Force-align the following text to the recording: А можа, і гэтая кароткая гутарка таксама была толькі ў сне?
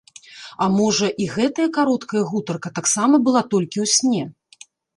А 0.65 0.69
можа, 0.77 1.09
і 1.25 1.27
гэтая 1.35 1.67
кароткая 1.77 2.23
гутарка 2.31 2.73
таксама 2.81 3.15
была 3.29 3.41
толькі 3.55 3.77
ў 3.87 3.95
сне? 3.97 4.23